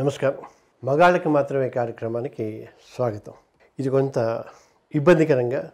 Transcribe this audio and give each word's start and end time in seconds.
నమస్కారం. 0.00 0.36
మగాళ్ళకి 0.84 1.28
మాత్రమే 1.28 1.68
కార్యక్రమానికి 1.68 2.68
స్వాగతం. 2.94 3.32
ఇది 3.78 3.90
కొంత 3.90 4.44
ఇబ్బందికరంగా 4.94 5.70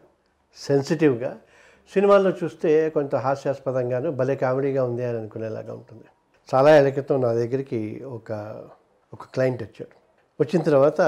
సెన్సిటివ్గా 0.56 1.38
సినిమాల్లో 1.92 2.30
చూస్తే 2.30 2.90
కొంత 2.90 3.14
హాస్యాస్పదంగాను 3.16 4.10
భలే 4.10 4.36
కామెడీగా 4.36 4.84
ఉంది 4.84 5.04
అని 5.04 5.18
అనుకునేలాగా 5.18 5.72
ఉంటుంది. 5.74 6.04
చాలా 6.54 6.76
ఏళ్ళ 6.78 6.88
క్రితం 6.88 7.20
నా 7.20 7.32
దగ్గరికి 7.32 8.02
ఒక 8.04 8.32
ఒక 9.12 9.24
క్లయింట్ 9.34 9.62
వచ్చాడు. 9.62 9.94
వచ్చిన 10.40 10.62
తర్వాత 10.62 11.00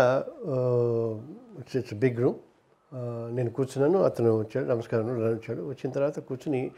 ఇట్స్ 1.77 1.95
బిగ్ 1.95 2.17
రూమ్ 2.17 2.37
నేను 3.37 3.51
కూర్చున్నాను 3.51 4.05
అతను 4.05 4.39
వచ్చాడు 4.39 4.67
నమస్కారం 4.67 5.07
వచ్చాడు. 5.31 5.63
వచ్చిన 5.69 5.91
తర్వాత 5.91 6.19
కూర్చుని 6.19 6.71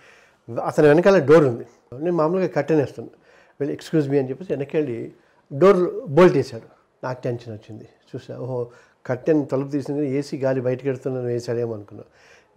అతని 0.66 0.88
వెనకాల 0.88 1.18
డోర్ 1.18 1.44
ఉంది. 1.44 1.66
నేను 1.94 2.16
మామూలుగా 2.16 2.48
కట్టెన్ 2.48 2.80
వెళ్ళి 2.80 3.72
ఎక్స్క్యూజ్ 3.72 4.08
మీ 4.08 4.18
అని 4.18 4.28
చెప్పేసి 4.28 4.52
వెనకెళ్ళి 4.52 5.12
డోర్ 5.58 6.06
బోల్ట్ 6.08 6.36
వేశాడు. 6.36 6.68
నాకు 7.04 7.22
టెన్షన్ 7.22 7.54
వచ్చింది. 7.54 7.88
చూసా 8.10 8.38
ఓహో 8.38 8.70
కట్టెన్ 9.06 9.46
తలుపు 9.52 9.68
తీసింది 9.68 10.10
ఏసీ 10.10 10.38
గాలి 10.38 10.60
బయటకు 10.60 10.86
వెడుతున్నాను 10.86 11.26
వేసాడేమో 11.26 11.74
అనుకున్నాను 11.74 12.10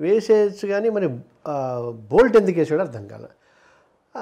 వేసేయచ్చు 0.03 0.67
కానీ 0.67 0.89
మరి 0.89 1.07
బోల్ట్ 1.89 2.37
ఎందుకు 2.37 2.59
వేసాడో 2.59 2.81
అర్థం 2.81 3.07
కాల. 3.07 3.25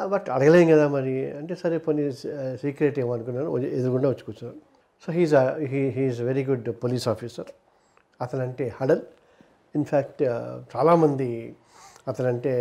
బట్ 0.06 0.30
అడగలేం 0.30 0.68
కదా 0.70 0.88
మరి. 0.88 1.32
అంటే 1.32 1.56
సరే 1.56 1.78
కొన్ని 1.78 2.14
సీక్రెట్ 2.58 3.00
ఏమో 3.00 3.14
అనుకున్నాను. 3.14 3.58
ఎదురుగుండా 3.58 4.10
వచ్చి 4.10 4.24
కూర్చున్నాను. 4.24 4.62
So 5.06 5.12
he's 5.12 5.36
he 5.64 5.90
he is 5.90 6.22
very 6.22 6.44
good 6.46 6.70
police 6.84 7.08
officer. 7.08 7.46
అతనంటే 8.22 8.74
హడల్. 8.82 9.02
ఇన్ఫ్యాక్ట్ 9.76 10.24
చాలామంది 10.76 11.56
అతనంటే 12.08 12.54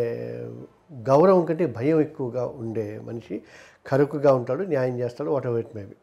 గౌరవం 0.92 1.44
కంటే 1.44 1.66
భయం 1.66 2.00
ఎక్కువగా 2.00 2.46
ఉండే 2.46 3.00
మనిషి 3.05 3.42
కరుకుగా 3.86 4.34
ఉంటాడు 4.34 4.62
న్యాయం 4.62 4.98
చేస్తాడు 4.98 5.30
వాట్ 5.30 5.46
ఎవర్ 5.46 5.58
ఇట్ 5.58 5.77
మేబీ 5.77 5.94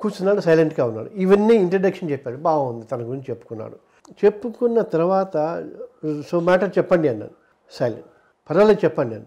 కూర్చున్నాడు 0.00 0.40
సైలెంట్గా 0.40 0.86
ఉన్నాడు. 0.86 1.10
ఇవన్నీ 1.14 1.54
ఇంట్రడక్షన్ 1.54 2.10
చెప్పాడు. 2.10 2.36
బాగుంది 2.36 2.86
తన 2.86 3.00
గురించి 3.00 3.24
చెప్పుకున్నాడు. 3.30 3.76
చెప్పుకున్న 4.24 4.80
తర్వాత 4.80 5.64
సో 6.28 6.40
మ్యాటర్ 6.40 6.78
చెప్పండి 6.78 7.08
అన్నాను. 7.08 7.32
సైలెంట్ 7.72 8.06
పర్వాలేదు 8.50 8.78
చెప్పండి 8.84 9.14
అన్న. 9.14 9.26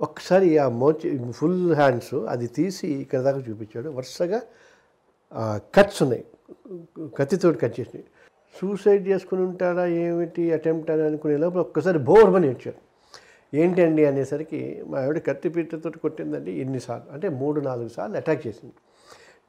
ఒక్కసారి 0.00 0.58
ఆ 0.58 0.68
మోచి 0.68 1.32
ఫుల్ 1.32 1.74
హ్యాండ్స్ 1.74 2.14
అది 2.14 2.46
తీసి 2.46 2.88
ఇక్కడ 2.88 3.20
దాకా 3.20 3.38
చూపించాడు. 3.38 3.88
వరుసగా 3.90 4.40
కట్స్ 5.74 6.02
ఉన్నాయి. 6.02 6.24
కత్తితోటి 7.16 7.58
కట్ 7.58 7.80
చేసినాయి 7.80 8.04
సూసైడ్ 8.60 9.08
చేసుకుని 9.08 9.42
ఉంటాడా 9.42 9.86
ఏమిటి 9.86 10.52
అటెంప్ట్ 10.52 10.90
అని 10.90 11.02
అనుకునే 11.02 11.36
లోపల 11.36 11.60
ఒక్కసారి 11.60 11.98
బోర్మని 11.98 12.48
వచ్చాడు 12.48 12.89
ఏంటి 13.54 13.82
అండి 13.82 14.04
అనేసరికి 14.04 14.82
మా 14.86 15.00
ఆవిడ 15.00 15.18
కత్తిపీటతో 15.18 15.90
కొట్టిందండి 15.90 16.52
ఎన్నిసార్లు? 16.52 17.12
అంటే 17.12 17.28
మూడు 17.28 17.60
నాలుగు 17.60 17.88
సార్లు 17.88 18.16
అటాక్ 18.16 18.46
చేసింది. 18.46 18.74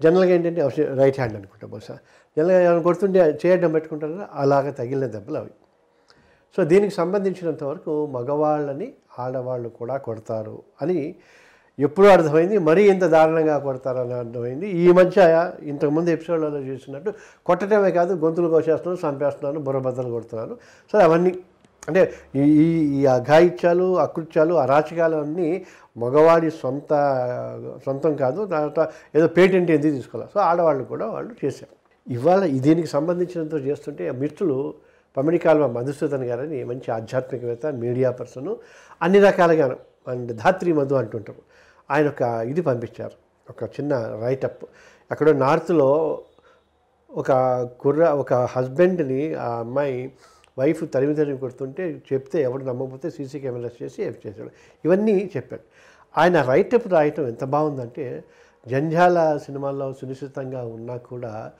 జనరల్గా 0.03 0.31
ఏంటంటే 0.31 0.61
రైట్ 0.95 1.16
హ్యాండ్ 1.16 1.35
అనుకుంటా 1.38 1.67
బహుశా. 1.67 1.97
జనరల్గా 2.38 2.61
ఏమైనా 2.61 2.81
కొడుతుంటే 2.81 3.39
చేయడం 3.45 3.71
పెట్టుకుంటారా 3.71 4.27
అలాగ 4.33 4.69
తగిలిన 4.69 5.05
దెబ్బలు 5.05 5.38
అవి. 5.38 5.49
సో 6.58 6.63
దీనికి 6.63 6.93
సంబంధించినంత 6.93 7.63
వరకు 7.63 8.05
మగవాళ్ళని 8.05 8.93
ఆడవాళ్ళు 9.19 9.69
కూడా 9.69 9.97
కొడతారు 9.97 10.63
అని 10.81 11.15
ఎప్పుడూ 11.80 12.08
అర్థమైంది. 12.08 12.58
మరీ 12.58 12.91
ఇంత 12.91 13.03
దారుణంగా 13.03 13.58
కొడతారని 13.58 14.13
అర్థమైంది. 14.13 14.67
ఈ 14.67 14.91
మధ్య 14.91 15.52
ఇంతకుముందు 15.63 16.09
ఎపిసోడ్లలో 16.09 16.59
చూసినట్టు 16.59 17.13
కొట్టడమే 17.45 17.91
కాదు 17.91 18.13
గొంతులు 18.13 18.47
కోసేస్తున్నారు 18.47 19.13
చంపేస్తున్నారు 19.13 19.59
బుర్రబద్దలు 19.59 20.09
కొడుతున్నారు. 20.09 20.58
సో 20.92 20.97
అవన్నీ 20.97 21.36
అంటే 21.87 22.14
ఈ 22.36 22.39
ఈ 22.39 22.65
ఈ 22.99 23.05
అఘాయిత్యాలు 23.05 23.97
అకృత్యాలు 23.97 24.53
అరాచకాలు 24.53 25.15
అన్నీ 25.15 25.65
మగవాడి 25.97 26.52
సొంత 26.52 26.92
సొంతం 27.86 28.15
కాదు 28.15 28.45
తర్వాత 28.45 28.92
ఏదో 29.15 29.27
పేటెంట్ 29.27 29.71
ఏది 29.71 29.91
తీసుకోవాలి. 29.91 30.30
సో 30.33 30.39
ఆడవాళ్ళు 30.39 30.83
కూడా 30.83 31.05
వాళ్ళు 31.05 31.45
చేశారు. 31.45 31.75
ఇవాళ 32.14 32.45
దీనికి 32.45 32.87
సంబంధించినంత 32.87 33.53
చేస్తుంటే 33.53 34.11
మిత్రులు 34.11 34.73
పమిడికాల్వ 35.17 35.67
మధుసూదన్ 35.67 36.23
గారని 36.23 36.64
మంచి 36.64 36.91
ఆధ్యాత్మికవేత్త 36.91 37.65
మీడియా 37.67 38.11
పర్సన్ 38.11 38.55
అన్ని 39.02 39.20
రకాలుగాను 39.20 39.77
అండ్ 40.08 40.31
ధాత్రి 40.37 40.73
మధు 40.73 40.95
అంటుంటారు. 40.95 41.41
ఆయన 41.91 42.08
ఒక 42.08 42.21
ఇది 42.21 42.61
పంపించారు. 42.61 43.17
ఒక 43.49 43.64
చిన్న 43.64 43.93
రైటప్ 44.21 44.65
అక్కడ 45.11 45.30
నార్త్లో 45.30 46.21
ఒక 47.11 47.31
కుర్ర 47.80 48.03
ఒక 48.05 48.33
హస్బెండ్ని 48.33 49.33
ఆ 49.33 49.59
అమ్మాయి 49.59 50.11
వైఫ్ 50.60 50.94
తరిమి 50.94 51.16
తరిమి 51.16 51.38
కొడుతుంటే 51.38 52.04
చెప్తే 52.14 52.42
ఎవరు 52.42 52.64
నమ్మకపోతే 52.64 53.10
సీసీ 53.10 53.39
కెమెరాస్ 53.39 53.84
చేసి 53.84 54.04
ఏం 54.04 54.14
చేశాడు? 54.28 54.52
ఇవన్నీ 54.86 55.32
చెప్పాడు. 55.38 55.62
ఆయన 56.17 56.42
రైటప్ 56.42 56.88
రాయటం 56.88 57.28
ఎంత 57.28 57.44
బాగుందంటే 57.44 58.23
జంజాల 58.67 59.38
సినిమాల్లో 59.38 59.94
సునిశ్చితంగా 59.94 60.66
ఉన్నా 60.66 60.98
కూడా 60.98 61.52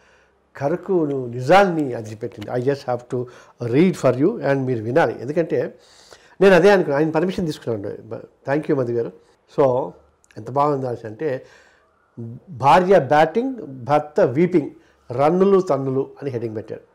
కరకు 0.56 1.06
నిజాల్ని 1.30 1.94
అదిపెట్టింది 1.94 2.52
I 2.52 2.62
just 2.62 2.84
have 2.84 3.12
to 3.12 3.28
read 3.66 3.96
for 3.96 4.18
you 4.18 4.40
and 4.40 4.66
మీరు 4.66 4.84
వినాలి. 4.84 5.22
ఎందుకంటే 5.22 5.76
నేను 6.42 6.56
అదే 6.56 6.70
అనుకున్నాను 6.72 7.04
ఆయన 7.04 7.12
పర్మిషన్ 7.12 7.46
తీసుకున్నాను 7.46 7.98
థ్యాంక్ 8.46 8.72
యూ 8.72 8.76
మధు 8.76 8.92
గారు. 8.92 9.12
సో 9.56 9.94
ఎంత 10.38 10.52
బాగుంది 10.52 11.08
అంటే 11.08 11.46
భార్య 12.50 13.00
బ్యాటింగ్ 13.00 13.56
భర్త 13.62 14.22
వీపింగ్ 14.22 14.70
రన్నులు 15.12 15.62
తన్నులు 15.62 16.10
అని 16.22 16.30
హెడింగ్ 16.32 16.56
పెట్టారు 16.56 16.91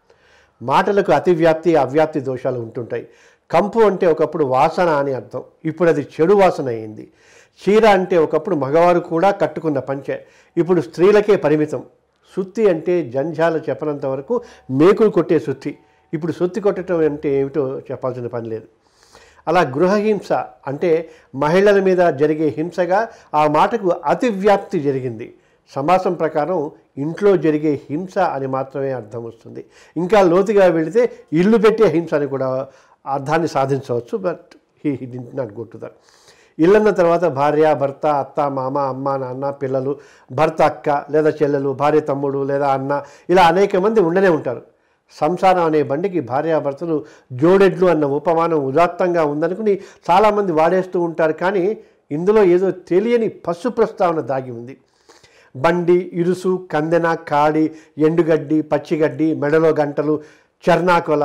మాటలకు 0.63 1.13
అతివ్యాప్తి 1.13 1.77
అవ్యాప్తి 1.77 2.21
దోషాలు 2.21 2.61
ఉంటుంటాయి. 2.61 3.09
కంపు 3.51 3.79
అంటే 3.79 4.07
ఒకప్పుడు 4.07 4.45
వాసన 4.45 4.89
అని 4.89 5.13
అర్థం. 5.13 5.43
ఇప్పుడు 5.65 5.89
అది 5.89 6.07
చెడు 6.21 6.35
వాసన 6.35 6.69
అయింది. 6.69 7.11
చీర 7.69 7.87
అంటే 7.87 8.17
ఒకప్పుడు 8.17 8.57
మగవారు 8.57 8.99
కూడా 8.99 9.31
కట్టుకున్న 9.31 9.79
పంచె. 9.79 10.19
ఇప్పుడు 10.57 10.81
స్త్రీలకే 10.81 11.37
పరిమితం. 11.37 11.85
సుత్తి 12.37 12.69
అంటే 12.69 13.11
జంజాల 13.11 13.57
చెప్పనంత 13.57 14.07
వరకు 14.07 14.43
మేకులు 14.71 15.11
కొట్టే 15.11 15.39
సుత్తి. 15.39 15.79
ఇప్పుడు 16.15 16.33
సుత్తి 16.33 16.61
కొట్టడం 16.61 16.99
అంటే 16.99 17.41
ఏమిటో 17.41 17.81
చెప్పాల్సిన 17.81 18.27
పని 18.27 18.49
లేదు. 18.49 18.65
అలా 19.49 19.61
గృహహింస 19.61 20.33
అంటే 20.67 21.11
మహిళల 21.35 21.81
మీద 21.81 21.99
జరిగే 21.99 22.49
హింసగా 22.49 23.09
ఆ 23.35 23.47
మాటకు 23.47 23.89
అతివ్యాప్తి 23.89 24.81
జరిగింది. 24.81 25.35
సమాసం 25.75 26.15
ప్రకారం 26.23 26.59
ఇంట్లో 27.05 27.31
జరిగే 27.45 27.73
హింస 27.89 28.17
అని 28.35 28.49
మాత్రమే 28.57 28.91
అర్థం 29.01 29.23
వస్తుంది. 29.29 29.63
ఇంకా 29.97 30.19
లోతుగా 30.33 30.67
వెళితే 30.79 31.03
ఇల్లు 31.41 31.59
పెట్టే 31.65 31.89
హింస 31.97 32.15
అని 32.19 32.29
కూడా 32.35 32.49
అర్థాన్ని 33.05 33.49
సాధించవచ్చు 33.57 34.17
but 34.27 34.55
he 34.83 34.91
he 35.01 35.07
didn't 35.13 35.35
not 35.41 35.53
go 35.59 35.65
to 35.73 35.79
that. 35.83 35.97
ఇల్లన్న 36.59 36.91
తర్వాత 37.01 37.25
భార్య 37.39 37.67
భర్త 37.83 38.07
అత్త 38.23 38.41
మామ 38.59 38.77
అమ్మ 38.93 39.17
నాన్న 39.23 39.47
పిల్లలు 39.63 39.93
భర్త 40.39 40.61
అక్క 40.71 40.89
లేదా 41.15 41.31
చెల్లెలు 41.41 41.71
భార్య 41.83 42.01
తమ్ముడు 42.11 42.41
లేదా 42.51 42.69
అన్న 42.77 42.93
ఇలా 43.33 43.43
అనేక 43.53 43.77
మంది 43.87 44.01
ఉండనే 44.09 44.31
ఉంటారు. 44.37 44.63
సంసారం 45.21 45.65
అనే 45.71 45.81
బండికి 45.91 46.21
భార్యాభర్తలు 46.31 46.97
జోడెడ్లు 47.43 47.87
అన్న 47.93 48.05
ఉపమానం 48.19 48.61
ఉదాత్తంగా 48.71 49.25
ఉందనుకుని 49.35 49.75
చాలామంది 50.11 50.53
వాడేస్తూ 50.61 51.01
ఉంటారు. 51.09 51.37
కానీ 51.43 51.65
ఇందులో 52.17 52.43
ఏదో 52.55 52.71
తెలియని 52.91 53.29
పశు 53.47 53.69
ప్రస్తావన 53.79 54.21
దాగి 54.33 54.53
ఉంది. 54.61 54.75
బండి 55.65 55.99
ఇరుసు 56.13 56.53
కందెన 56.73 57.15
కాడి 57.31 57.65
ఎండుగడ్డి 57.99 58.59
పచ్చిగడ్డి 58.63 59.29
మెడలో 59.43 59.71
గంటలు 59.81 60.15
చర్నాకొల. 60.65 61.25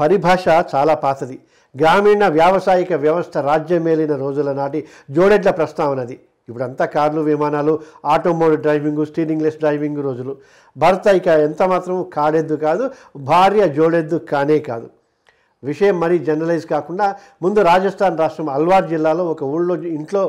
పరిభాష 0.00 0.44
చాలా 0.74 0.94
పాతది. 0.94 1.38
గ్రామీణ 1.74 2.22
వ్యావసాయిక 2.28 2.92
వ్యవస్థ 3.04 3.38
రాజ్యమేలిన 3.38 4.16
రోజుల 4.16 4.52
నాటి 4.52 4.80
జోడెడ్ల 5.10 5.50
ప్రస్తావనది 5.50 6.16
ఇప్పుడంతా 6.48 6.84
కార్లు 6.84 7.20
విమానాలు 7.20 7.74
ఆటోమోడ్ 8.04 8.56
డ్రైవింగ్ 8.62 9.06
స్టీరింగ్లెస్ 9.06 9.58
డ్రైవింగ్ 9.58 10.00
రోజులు. 10.06 10.32
భర్త 10.76 11.06
ఇక 11.18 11.26
ఎంత 11.26 11.62
మాత్రం 11.62 11.96
కాడెద్దు 12.16 12.54
కాదు 12.66 12.84
భార్య 13.30 13.68
జోడెద్దు 13.68 14.16
కానే 14.32 14.58
కాదు. 14.58 14.88
విషయం 15.62 15.96
మరీ 16.00 16.18
జనరలైజ్ 16.18 16.66
కాకుండా 16.66 17.06
ముందు 17.42 17.60
రాజస్థాన్ 17.62 18.18
రాష్ట్రం 18.18 18.48
అల్వార్ 18.50 18.88
జిల్లాలో 18.88 19.24
ఒక 19.24 19.42
ఊళ్ళో 19.42 19.74
ఇంట్లో 19.98 20.22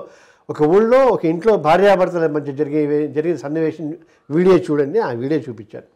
ఒక 0.53 0.63
ఊళ్ళో 0.75 0.97
ఒక 1.13 1.23
ఇంట్లో 1.25 1.53
భార్యాభర్తల 1.65 2.25
మధ్య 2.33 2.51
జరిగే 2.57 2.81
జరిగిన 3.15 3.37
సన్నివేశం 3.43 3.85
వీడియో 4.29 4.55
చూడండి. 4.65 4.99
ఆ 4.99 5.07
వీడియో 5.21 5.39
చూపించాను 5.45 5.87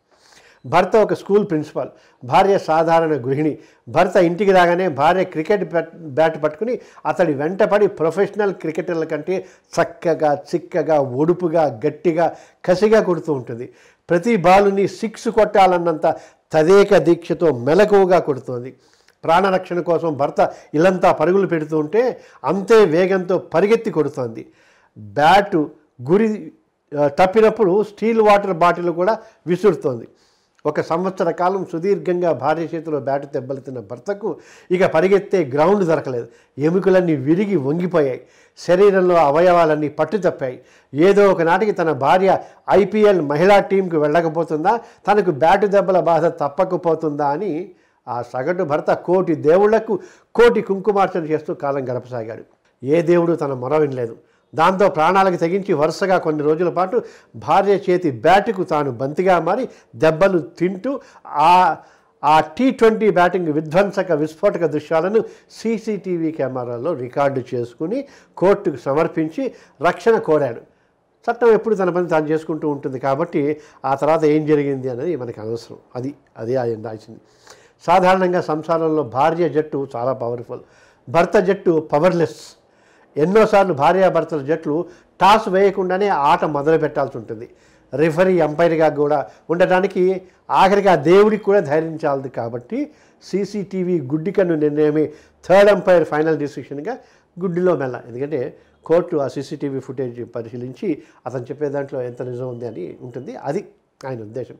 భర్త 0.74 0.94
ఒక 1.06 1.16
స్కూల్ 1.20 1.44
ప్రిన్సిపాల్ 1.50 1.92
భార్య 2.30 2.56
సాధారణ 2.70 3.14
గృహిణి. 3.26 3.52
భర్త 3.96 4.16
ఇంటికి 4.30 4.52
రాగానే 4.58 4.88
భార్య 5.02 5.24
క్రికెట్ 5.34 5.66
బ్యాట్ 6.18 6.38
పట్టుకుని 6.44 6.74
అతడి 7.06 7.34
వెంటపడి 7.42 7.88
ప్రొఫెషనల్ 8.00 8.54
క్రికెటర్ల 8.64 9.06
కంటే 9.12 9.38
చక్కగా 9.76 10.32
చిక్కగా 10.50 10.98
ఒడుపుగా 11.22 11.66
గట్టిగా 11.86 12.28
కసిగా 12.66 13.02
కొడుతూ 13.10 13.32
ఉంటుంది. 13.40 13.68
ప్రతి 14.10 14.36
బాలుని 14.48 14.88
సిక్స్ 15.00 15.30
కొట్టాలన్నంత 15.40 16.08
తదేక 16.56 16.98
దీక్షతో 17.10 17.50
మెలకువగా 17.70 18.20
కొడుతోంది. 18.30 18.72
ప్రాణరక్షణ 19.28 19.80
కోసం 19.90 20.12
భర్త 20.22 20.42
ఇల్లంతా 20.78 21.12
పరుగులు 21.22 21.48
పెడుతూ 21.54 21.76
ఉంటే 21.84 22.04
అంతే 22.52 22.80
వేగంతో 22.96 23.38
పరిగెత్తి 23.54 23.92
కొడుతోంది. 23.98 24.44
బ్యాటు 25.18 25.62
గురి 26.12 26.28
తప్పినప్పుడు 27.20 27.74
స్టీల్ 27.90 28.22
వాటర్ 28.28 28.56
బాటిల్ 28.64 28.92
కూడా 29.00 29.14
విసురుతోంది. 29.48 30.08
ఒక 30.66 30.82
సంవత్సర 30.90 31.30
కాలం 31.42 31.62
సుదీర్ఘంగా 31.72 32.32
భార్య 32.42 32.64
చేతిలో 32.72 33.00
బ్యాటు 33.08 33.28
దెబ్బలుతున్న 33.34 33.80
భర్తకు 33.90 34.30
ఇక 34.76 34.86
పరిగెత్తే 34.96 35.40
గ్రౌండ్ 35.54 35.84
దొరకలేదు. 35.90 36.28
ఎముకలన్నీ 36.68 37.16
విరిగి 37.28 37.58
వంగిపోయాయి. 37.68 38.22
శరీరంలో 38.58 39.16
అవయవాలన్నీ 39.30 39.90
పట్టు 40.00 40.18
తప్పాయి. 40.26 40.58
ఏదో 40.94 41.24
ఒకనాటికి 41.32 41.74
తన 41.80 41.92
భార్య 42.06 42.32
ఐపీఎల్ 42.80 43.22
మహిళా 43.32 43.58
టీంకు 43.72 43.98
వెళ్ళకపోతుందా? 44.06 44.74
తనకు 45.08 45.32
బ్యాటు 45.44 45.68
దెబ్బల 45.76 46.00
బాధ 46.12 46.26
తప్పకపోతుందా 46.42 47.28
అని 47.36 47.52
ఆ 48.08 48.22
సగటు 48.22 48.64
భర్త 48.64 48.94
కోటి 48.94 49.36
దేవుళ్ళకు 49.36 50.00
కోటి 50.36 50.62
కుంకుమార్చన 50.62 51.24
చేస్తూ 51.24 51.54
కాలం 51.54 51.84
గడపసాగాడు. 51.90 52.44
ఏ 52.84 53.02
దేవుడు 53.02 53.34
తన 53.34 53.54
మొర 53.54 53.78
వినలేదు. 53.78 54.18
దాంతో 54.56 54.90
ప్రాణాలకు 54.90 55.36
తెగించి 55.36 55.74
వరుసగా 55.74 56.18
కొన్ని 56.18 56.44
రోజుల 56.44 56.70
పాటు 56.70 57.02
భార్య 57.36 57.80
చేతి 57.90 58.12
బ్యాటుకు 58.12 58.64
తాను 58.64 58.92
బంతిగా 58.92 59.40
మారి 59.40 59.70
దెబ్బలు 59.96 60.40
తింటూ 60.40 61.00
ఆ 61.28 61.78
ఆ 62.24 62.40
టీ 62.40 62.72
ట్వంటీ 62.72 63.10
బ్యాటింగ్ 63.10 63.48
విధ్వంసక 63.48 64.12
విస్ఫోటక 64.12 64.66
దృశ్యాలను 64.66 65.24
సీసీటీవీ 65.52 66.32
కెమెరాలో 66.32 66.94
రికార్డు 66.94 67.42
చేసుకుని 67.56 68.08
కోర్టుకు 68.38 68.76
సమర్పించి 68.76 69.54
రక్షణ 69.82 70.18
కోరాడు. 70.18 70.62
చట్టం 71.26 71.50
ఎప్పుడు 71.54 71.76
తన 71.76 71.90
పని 71.90 72.08
తాను 72.08 72.26
చేసుకుంటూ 72.26 72.70
ఉంటుంది 72.70 73.00
కాబట్టి 73.00 73.62
ఆ 73.86 73.96
తర్వాత 73.96 74.24
ఏం 74.24 74.46
జరిగింది 74.46 74.90
అనేది 74.90 75.16
మనకు 75.16 75.42
అనవసరం. 75.42 75.78
అది 75.96 76.14
అదే 76.38 76.56
ఆయన 76.56 76.82
రాసింది. 76.86 77.20
సాధారణంగా 77.86 78.42
సంసారంలో 78.42 79.04
భార్య 79.04 79.50
జట్టు 79.50 79.88
చాలా 79.96 80.14
పవర్ఫుల్ 80.14 80.60
భర్త 81.10 81.38
జట్టు 81.40 81.90
పవర్లెస్ 81.94 82.40
ఎన్నోసార్లు 83.18 83.74
భార్యాభర్తల 83.74 84.42
జట్లు 84.42 84.86
టాస్ 85.22 85.50
వేయకుండానే 85.50 86.08
ఆట 86.08 86.46
మొదలు 86.46 86.78
పెట్టాల్సి 86.78 87.18
ఉంటుంది. 87.18 87.50
రిఫరీ 87.96 88.40
ఎంపైర్గా 88.40 88.90
కూడా 88.90 89.28
ఉండటానికి 89.50 90.22
ఆఖరిగా 90.50 90.96
దేవుడికి 90.96 91.44
కూడా 91.44 91.60
ధైర్యించాలి 91.60 92.30
కాబట్టి 92.30 92.92
సీసీటీవీ 93.24 94.02
గుడ్డికన్ను 94.02 94.56
నిర్ణయమే 94.56 95.14
థర్డ్ 95.50 95.72
ఎంపైర్ 95.72 96.06
ఫైనల్ 96.06 96.38
డిసిషన్గా 96.38 96.98
గుడ్డిలో 97.40 97.76
మెల్ల. 97.76 98.02
ఎందుకంటే 98.08 98.58
కోర్టు 98.86 99.18
ఆ 99.18 99.28
సీసీటీవీ 99.28 99.80
ఫుటేజ్ 99.80 100.36
పరిశీలించి 100.36 101.02
అతను 101.26 101.44
చెప్పే 101.44 101.70
దాంట్లో 101.70 102.02
ఎంత 102.02 102.22
నిజం 102.22 102.50
ఉంది 102.50 102.68
అని 102.68 102.98
ఉంటుంది. 103.02 103.36
అది 103.36 103.66
ఆయన 104.08 104.20
ఉద్దేశం. 104.22 104.56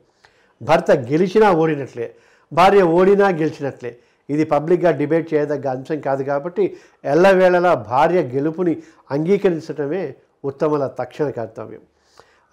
భర్త 0.62 0.90
గెలిచినా 0.90 1.52
ఓడినట్లే. 1.52 2.14
భార్య 2.52 2.82
ఓడినా 2.82 3.28
గెలిచినట్లే. 3.28 3.98
ఇది 4.30 4.44
పబ్లిక్గా 4.44 4.90
డిబేట్ 4.90 5.34
చేయదగ్గ 5.34 5.66
అంశం 5.70 6.00
కాదు 6.00 6.22
కాబట్టి 6.22 6.76
ఎల్లవేళలా 7.04 7.74
భార్య 7.74 8.20
గెలుపుని 8.34 8.74
అంగీకరించడమే 9.10 10.14
ఉత్తమల 10.44 10.86
తక్షణ 10.98 11.30
కర్తవ్యం. 11.30 11.80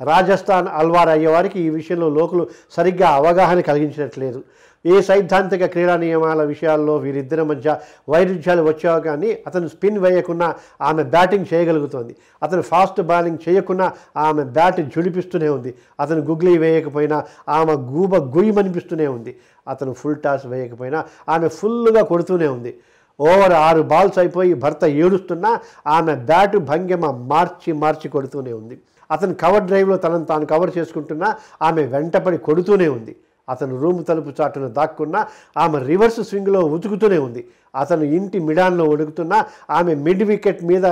రాజస్థాన్ 0.01 0.67
అల్వార్ 0.67 1.09
అయ్యేవారికి 1.09 1.59
ఈ 1.59 1.69
విషయంలో 1.69 2.09
లోకులు 2.09 2.47
సరిగ్గా 2.77 3.09
అవగాహన 3.09 3.59
కలిగించినట్లేదు. 3.59 4.39
ఏ 4.85 5.01
సైద్ధాంతిక 5.01 5.65
క్రీడా 5.65 5.97
నియమాల 5.97 6.41
విషయాల్లో 6.43 6.95
వీరిద్దరి 7.03 7.43
మధ్య 7.51 7.75
వైరుధ్యాలు 8.09 8.61
వచ్చావు 8.61 9.01
కానీ 9.01 9.29
అతను 9.47 9.67
స్పిన్ 9.67 9.99
వేయకున్నా 9.99 10.47
ఆమె 10.81 11.03
బ్యాటింగ్ 11.03 11.45
చేయగలుగుతోంది. 11.53 12.15
అతను 12.43 12.61
ఫాస్ట్ 12.61 13.01
బౌలింగ్ 13.01 13.49
చేయకున్నా 13.49 13.91
ఆమె 14.17 14.43
బ్యాట్ 14.57 14.81
జుడిపిస్తూనే 14.95 15.49
ఉంది. 15.49 15.75
అతను 15.99 16.21
గుగ్లీ 16.21 16.57
వేయకపోయినా 16.57 17.23
ఆమె 17.49 17.73
గూబ 17.93 18.15
గుయ్యమనిపిస్తూనే 18.37 19.07
ఉంది. 19.07 19.35
అతను 19.67 19.93
ఫుల్ 19.93 20.19
టాస్ 20.25 20.45
వేయకపోయినా 20.45 21.05
ఆమె 21.29 21.47
ఫుల్గా 21.47 22.01
కొడుతూనే 22.01 22.47
ఉంది. 22.47 22.73
ఓవర్ 23.19 23.53
ఆరు 23.53 23.81
బాల్స్ 23.81 24.19
అయిపోయి 24.19 24.53
భర్త 24.53 24.83
ఏడుస్తున్నా 24.83 25.59
ఆమె 25.87 26.15
బ్యాటు 26.15 26.57
భంగిమ 26.57 27.05
మార్చి 27.11 27.73
మార్చి 27.73 28.09
కొడుతూనే 28.09 28.53
ఉంది. 28.53 28.77
అతను 29.11 29.33
కవర్ 29.43 29.67
డ్రైవ్లో 29.69 29.97
తనను 29.97 30.25
తాను 30.31 30.45
కవర్ 30.53 30.71
చేసుకుంటున్నా 30.77 31.29
ఆమె 31.61 31.83
వెంటపడి 31.93 32.37
కొడుతూనే 32.47 32.87
ఉంది. 32.97 33.15
అతను 33.47 33.73
రూమ్ 33.81 34.01
తలుపు 34.05 34.31
చాటున 34.37 34.67
దాక్కున్నా 34.77 35.19
ఆమె 35.63 35.79
రివర్స్ 35.89 36.21
స్వింగ్లో 36.29 36.61
ఉతుకుతూనే 36.75 37.17
ఉంది. 37.27 37.41
అతను 37.75 38.05
ఇంటి 38.17 38.39
మిడాన్లో 38.39 38.85
ఉడుకుతున్నా 38.93 39.37
ఆమె 39.77 39.93
మిడ్ 40.05 40.23
వికెట్ 40.31 40.63
మీద 40.71 40.85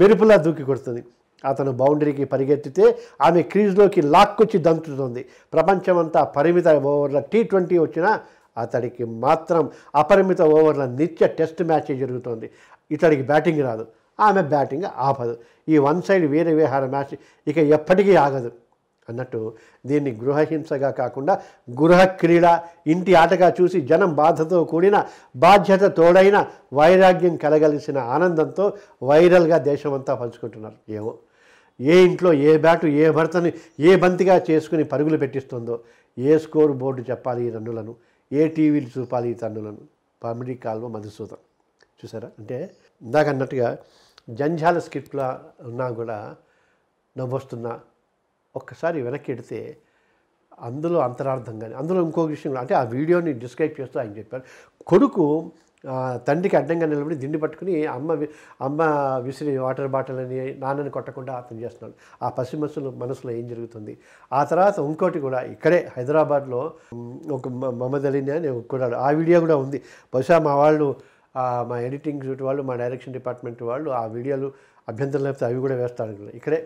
మెరుపులా 0.00 0.36
దూకి 0.46 0.64
కొడుతుంది. 0.70 1.02
అతను 1.44 1.72
బౌండరీకి 1.80 2.24
పరిగెత్తితే 2.32 2.84
ఆమె 3.26 3.40
క్రీజ్లోకి 3.52 4.00
లాక్కొచ్చి 4.14 4.58
దంచుతుంది 4.66 5.22
ప్రపంచమంతా 5.54 6.20
పరిమిత 6.36 6.68
ఓవర్ల 6.92 7.18
టీ 7.32 7.40
ట్వంటీ 7.50 7.78
వచ్చినా 7.78 8.12
అతడికి 8.56 9.04
మాత్రం 9.24 9.64
అపరిమిత 10.00 10.42
ఓవర్ల 10.56 10.84
నిత్య 11.00 11.26
టెస్ట్ 11.38 11.62
మ్యాచ్ 11.70 11.90
జరుగుతోంది. 12.02 12.46
ఇతడికి 12.90 13.24
బ్యాటింగ్ 13.30 13.62
రాదు. 13.68 13.84
ఆమె 14.18 14.42
బ్యాటింగ్ 14.52 14.86
ఆపదు. 15.08 15.34
ఈ 15.68 15.78
వన్ 15.86 16.02
సైడ్ 16.02 16.24
వీర 16.32 16.48
విహార 16.60 16.84
మ్యాచ్ 16.86 17.14
ఇక 17.46 17.58
ఎప్పటికీ 17.76 18.14
ఆగదు. 18.26 18.50
అన్నట్టు 19.08 19.40
దీన్ని 19.86 20.10
గృహహింసగా 20.20 20.90
కాకుండా 20.90 21.32
గృహ 21.80 22.04
క్రీడ 22.20 22.46
ఇంటి 22.92 23.14
ఆటగా 23.22 23.48
చూసి 23.60 23.78
జనం 23.80 24.10
బాధతో 24.20 24.58
కూడిన 24.64 24.96
బాధ్యత 25.36 25.84
తోడైన 25.98 26.38
వైరాగ్యం 26.72 27.34
కలగలిసిన 27.36 27.98
ఆనందంతో 28.14 28.66
వైరల్గా 29.02 29.58
దేశమంతా 29.70 30.14
పంచుకుంటున్నారు 30.14 30.78
ఏమో. 30.98 31.12
ఏ 31.80 31.94
ఇంట్లో 32.06 32.32
ఏ 32.48 32.58
బ్యాటు 32.64 32.86
ఏ 32.86 33.06
భర్తని 33.10 33.50
ఏ 33.88 33.96
బంతిగా 33.96 34.36
చేసుకుని 34.50 34.84
పరుగులు 34.84 35.18
పెట్టిస్తుందో 35.22 35.76
ఏ 36.18 36.38
స్కోర్ 36.38 36.72
బోర్డు 36.72 37.02
చెప్పాలి 37.10 37.46
ఈ 37.46 37.50
రన్నులను 37.50 37.94
ఏ 38.32 38.48
టీవీలు 38.48 38.88
చూపాలి 38.94 39.28
ఈ 39.30 39.34
తన్నులను 39.34 39.82
పమిడి 40.22 40.54
కాల్వ 40.54 40.88
మధుసూదం 40.88 41.40
చూసారా? 42.00 42.28
అంటే 42.38 42.58
ఇందాక 43.02 43.28
అన్నట్టుగా 43.28 43.68
జంజాల 44.30 44.78
స్కిట్లో 44.78 45.38
ఉన్నా 45.60 45.90
కూడా 45.90 46.36
నవ్వొస్తున్నా 47.18 47.80
ఒక్కసారి 48.56 49.02
వెనక్కి 49.02 49.32
ఎడితే 49.32 49.76
అందులో 50.60 51.00
అంతరార్థం 51.00 51.58
కానీ 51.58 51.74
అందులో 51.74 52.02
ఇంకో 52.02 52.24
విషయం 52.24 52.58
అంటే 52.58 52.74
ఆ 52.74 52.82
వీడియోని 52.82 53.32
డిస్క్రైబ్ 53.32 53.80
చేస్తూ 53.80 54.00
ఆయన 54.00 54.18
చెప్పారు. 54.18 54.42
కొడుకు 54.86 55.52
తండ్రికి 56.14 56.56
అడ్డంగా 56.56 56.86
నిలబడి 56.86 57.14
దిండి 57.14 57.38
పట్టుకుని 57.38 57.86
అమ్మ 57.86 58.26
అమ్మ 58.60 58.82
విసిరి 59.22 59.58
వాటర్ 59.58 59.88
బాటిల్ 59.88 60.18
అని 60.18 60.54
నాన్నని 60.54 60.90
కొట్టకుండా 60.90 61.32
అతను 61.32 61.60
చేస్తున్నాడు. 61.60 62.24
ఆ 62.24 62.28
పసి 62.28 62.56
మనసులో 62.56 62.90
మనసులో 62.90 63.32
ఏం 63.32 63.48
జరుగుతుంది? 63.48 63.98
ఆ 64.32 64.44
తర్వాత 64.44 64.78
ఇంకోటి 64.78 65.20
కూడా 65.20 65.40
ఇక్కడే 65.40 65.90
హైదరాబాద్లో 65.96 66.72
ఒక 67.30 67.48
మ- 67.48 67.88
అని 68.30 68.60
కూడా 68.60 68.98
ఆ 68.98 69.10
వీడియో 69.10 69.40
కూడా 69.40 69.56
ఉంది. 69.56 69.82
బహుశా 70.14 70.38
మా 70.38 70.54
వాళ్ళు 70.54 71.13
మా 71.70 71.76
ఎడిటింగ్ 71.88 72.22
షూట్ 72.26 72.42
వాళ్ళు 72.42 72.62
మా 72.62 72.74
డైరెక్షన్ 72.76 73.14
డిపార్ట్మెంట్ 73.18 73.62
వాళ్ళు 73.62 73.90
ఆ 74.00 74.04
వీడియోలు 74.16 74.48
అభ్యంతరం 74.88 75.22
లేకపోతే 75.26 75.44
అవి 75.44 75.60
కూడా 75.66 75.76
వేస్తారు 75.82 76.30
ఇక్కడే 76.40 76.60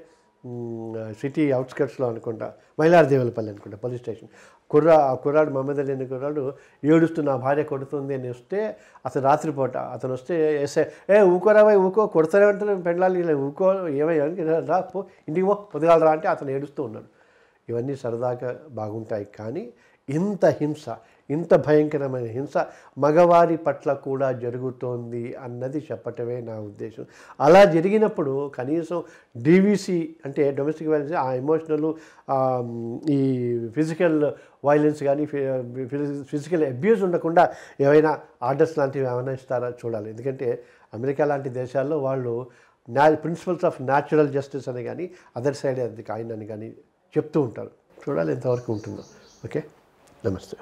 సిటీ 1.20 1.42
అవుట్స్కట్స్లో 1.52 2.06
అనుకుంటా 2.12 2.46
మైలారదేవులపల్లి 2.80 3.50
అనుకుంటా 3.52 3.76
పోలీస్ 3.76 4.02
స్టేషన్. 4.02 4.30
కుర్రా 4.70 4.96
ఆ 5.08 5.12
కుర్రాడు 5.14 5.50
మహమ్మద్ 5.50 5.80
అలీ 5.82 5.92
అనే 5.92 6.06
కుర్రాడు 6.06 6.42
ఏడుస్తూ 6.84 7.20
నా 7.22 7.34
భార్య 7.36 7.62
కొడుతుంది 7.62 8.14
అని 8.14 8.28
వస్తే 8.28 8.60
అతను 9.06 9.22
రాత్రిపూట 9.22 9.76
అతను 9.94 10.12
వస్తే 10.12 10.34
ఎస్ఐ 10.62 10.84
ఏ 11.10 11.20
ఊకోరావా 11.34 11.72
ఊకో 11.86 12.04
కొడతారే 12.06 12.46
అంటే 12.52 12.76
పెళ్ళాలి 12.88 13.18
ఇలా 13.20 13.34
ఊకో 13.46 13.68
ఏమయ్యా 14.02 14.26
రా 14.70 14.78
పో 14.92 14.98
ఇంటికి 15.28 15.46
పో 15.46 15.56
పొద్దుగాల 15.74 16.00
రా 16.04 16.12
అంటే 16.16 16.28
అతను 16.28 16.52
ఏడుస్తూ 16.56 16.82
ఉన్నాడు. 16.88 17.08
ఇవన్నీ 17.68 17.94
సరదాగా 18.02 18.50
బాగుంటాయి 18.70 19.26
కానీ 19.38 19.64
ఇంత 20.08 20.44
హింస 20.60 20.84
ఇంత 21.30 21.54
భయంకరమైన 21.54 22.24
హింస 22.24 22.56
మగవారి 22.98 23.56
పట్ల 23.56 23.92
కూడా 23.92 24.32
జరుగుతోంది 24.32 25.34
అన్నది 25.34 25.78
చెప్పటమే 25.78 26.40
నా 26.40 26.60
ఉద్దేశం. 26.60 27.06
అలా 27.40 27.64
జరిగినప్పుడు 27.64 28.48
కనీసం 28.48 29.02
డీవీసీ 29.36 30.16
అంటే 30.24 30.50
డొమెస్టిక్ 30.50 30.90
వైలెన్స్ 30.90 31.14
ఆ 31.14 31.32
ఎమోషనల్ 31.32 31.94
ఈ 33.10 33.20
ఫిజికల్ 33.74 34.32
వైలెన్స్ 34.64 35.02
కానీ 35.02 35.26
ఫిజికల్ 36.24 36.64
అబ్యూస్ 36.64 37.02
ఉండకుండా 37.02 37.52
ఏవైనా 37.80 38.20
ఆర్డర్స్ 38.42 38.78
లాంటివి 38.78 39.06
ఏమైనా 39.06 39.32
ఇస్తారా 39.32 39.70
చూడాలి. 39.70 40.10
ఎందుకంటే 40.10 40.64
అమెరికా 40.94 41.24
లాంటి 41.24 41.48
దేశాల్లో 41.48 41.98
వాళ్ళు 41.98 42.46
నా 42.88 43.10
ప్రిన్సిపల్స్ 43.10 43.64
ఆఫ్ 43.64 43.82
న్యాచురల్ 43.82 44.28
జస్టిస్ 44.28 44.68
అని 44.68 44.84
కానీ 44.84 45.10
అదర్ 45.36 45.54
సైడ్ 45.54 45.80
అది 45.80 46.02
కాయిన్ 46.02 46.32
అని 46.32 46.46
కానీ 46.46 46.68
చెప్తూ 47.16 47.40
ఉంటారు. 47.40 47.70
చూడాలి 48.04 48.32
ఎంతవరకు 48.32 48.72
ఉంటుందో. 48.72 49.02
ఓకే? 49.44 49.62
నమస్తే. 50.26 50.56